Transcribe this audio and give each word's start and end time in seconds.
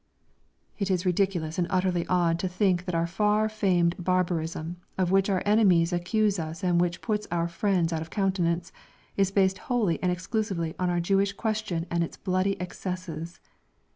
It 0.79 0.89
is 0.89 1.05
ridiculous 1.05 1.59
and 1.59 1.67
utterly 1.69 2.07
odd 2.07 2.39
to 2.39 2.47
think 2.47 2.85
that 2.85 2.95
our 2.95 3.05
far 3.05 3.47
famed 3.47 3.95
"barbarism" 4.03 4.77
of 4.97 5.11
which 5.11 5.29
our 5.29 5.43
enemies 5.45 5.93
accuse 5.93 6.39
us 6.39 6.63
and 6.63 6.81
which 6.81 7.01
puts 7.03 7.27
our 7.29 7.47
friends 7.47 7.93
out 7.93 8.01
of 8.01 8.09
countenance, 8.09 8.71
is 9.15 9.29
based 9.29 9.59
wholly 9.69 10.01
and 10.01 10.11
exclusively 10.11 10.73
on 10.79 10.89
our 10.89 10.99
Jewish 10.99 11.33
question 11.33 11.85
and 11.91 12.03
its 12.03 12.17
bloody 12.17 12.59
excesses. 12.59 13.39